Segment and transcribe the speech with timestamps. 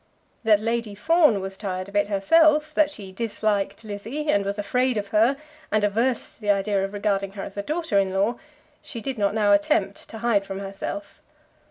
[0.43, 4.97] That Lady Fawn was tired of it herself, that she disliked Lizzie, and was afraid
[4.97, 5.37] of her,
[5.71, 8.37] and averse to the idea of regarding her as a daughter in law,
[8.81, 11.21] she did not now attempt to hide from herself.